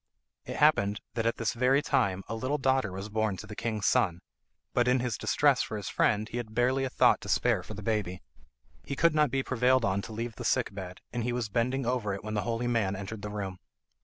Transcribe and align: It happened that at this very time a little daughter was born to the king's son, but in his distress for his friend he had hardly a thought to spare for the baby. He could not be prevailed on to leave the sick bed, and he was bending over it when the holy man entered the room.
It 0.45 0.55
happened 0.55 0.99
that 1.13 1.27
at 1.27 1.37
this 1.37 1.53
very 1.53 1.83
time 1.83 2.23
a 2.27 2.33
little 2.33 2.57
daughter 2.57 2.91
was 2.91 3.07
born 3.07 3.37
to 3.37 3.45
the 3.45 3.55
king's 3.55 3.85
son, 3.85 4.21
but 4.73 4.87
in 4.87 4.99
his 4.99 5.15
distress 5.15 5.61
for 5.61 5.77
his 5.77 5.89
friend 5.89 6.27
he 6.27 6.37
had 6.37 6.57
hardly 6.57 6.83
a 6.85 6.89
thought 6.89 7.21
to 7.21 7.29
spare 7.29 7.61
for 7.61 7.75
the 7.75 7.83
baby. 7.83 8.23
He 8.83 8.95
could 8.95 9.13
not 9.13 9.29
be 9.29 9.43
prevailed 9.43 9.85
on 9.85 10.01
to 10.01 10.11
leave 10.11 10.37
the 10.37 10.43
sick 10.43 10.73
bed, 10.73 11.01
and 11.13 11.23
he 11.23 11.31
was 11.31 11.49
bending 11.49 11.85
over 11.85 12.15
it 12.15 12.23
when 12.23 12.33
the 12.33 12.41
holy 12.41 12.65
man 12.65 12.95
entered 12.95 13.21
the 13.21 13.29
room. 13.29 13.59